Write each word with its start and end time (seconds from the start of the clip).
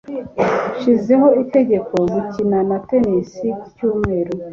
Nshizeho 0.77 1.27
itegeko 1.43 1.95
gukina 2.13 2.57
na 2.69 2.77
tennis 2.87 3.31
Ku 3.59 3.67
cyumweru. 3.75 4.31